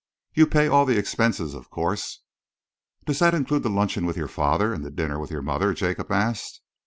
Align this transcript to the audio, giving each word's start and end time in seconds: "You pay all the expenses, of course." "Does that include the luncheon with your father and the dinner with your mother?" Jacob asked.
"You 0.33 0.47
pay 0.47 0.67
all 0.67 0.87
the 0.87 0.97
expenses, 0.97 1.53
of 1.53 1.69
course." 1.69 2.23
"Does 3.05 3.19
that 3.19 3.35
include 3.35 3.61
the 3.61 3.69
luncheon 3.69 4.07
with 4.07 4.17
your 4.17 4.27
father 4.27 4.73
and 4.73 4.83
the 4.83 4.89
dinner 4.89 5.19
with 5.19 5.29
your 5.29 5.43
mother?" 5.43 5.75
Jacob 5.75 6.11
asked. 6.11 6.61